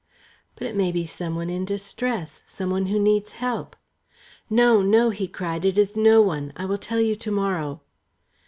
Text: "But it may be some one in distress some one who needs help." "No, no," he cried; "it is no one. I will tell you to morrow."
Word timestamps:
"But 0.55 0.65
it 0.65 0.75
may 0.75 0.91
be 0.91 1.05
some 1.05 1.35
one 1.35 1.51
in 1.51 1.63
distress 1.63 2.41
some 2.47 2.71
one 2.71 2.87
who 2.87 2.97
needs 2.97 3.33
help." 3.33 3.75
"No, 4.49 4.81
no," 4.81 5.11
he 5.11 5.27
cried; 5.27 5.63
"it 5.63 5.77
is 5.77 5.95
no 5.95 6.23
one. 6.23 6.51
I 6.55 6.65
will 6.65 6.79
tell 6.79 6.99
you 6.99 7.15
to 7.17 7.29
morrow." 7.29 7.81